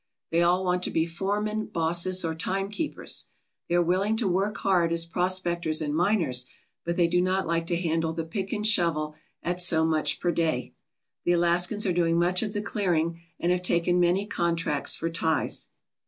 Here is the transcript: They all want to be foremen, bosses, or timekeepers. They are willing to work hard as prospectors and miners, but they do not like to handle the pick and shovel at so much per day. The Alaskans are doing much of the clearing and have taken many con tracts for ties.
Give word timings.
They 0.31 0.41
all 0.41 0.65
want 0.65 0.81
to 0.81 0.89
be 0.89 1.05
foremen, 1.05 1.67
bosses, 1.67 2.25
or 2.25 2.33
timekeepers. 2.33 3.27
They 3.69 3.75
are 3.75 3.83
willing 3.83 4.17
to 4.17 4.27
work 4.27 4.57
hard 4.57 4.91
as 4.91 5.05
prospectors 5.05 5.79
and 5.79 5.95
miners, 5.95 6.47
but 6.83 6.95
they 6.97 7.07
do 7.07 7.21
not 7.21 7.45
like 7.45 7.67
to 7.67 7.77
handle 7.79 8.11
the 8.11 8.25
pick 8.25 8.51
and 8.51 8.65
shovel 8.65 9.13
at 9.43 9.59
so 9.59 9.85
much 9.85 10.19
per 10.19 10.31
day. 10.31 10.73
The 11.23 11.33
Alaskans 11.33 11.85
are 11.85 11.93
doing 11.93 12.17
much 12.17 12.41
of 12.41 12.53
the 12.53 12.63
clearing 12.63 13.21
and 13.39 13.51
have 13.51 13.61
taken 13.61 13.99
many 13.99 14.25
con 14.25 14.55
tracts 14.55 14.95
for 14.95 15.07
ties. 15.11 15.67